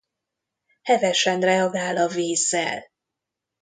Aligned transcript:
Hevesen 0.81 1.39
reagál 1.41 1.97
a 1.97 2.07
vízzel. 2.07 2.85